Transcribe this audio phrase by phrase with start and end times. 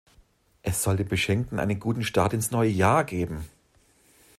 [0.63, 3.45] Es soll dem Beschenkten einen guten Start ins neue Jahr geben.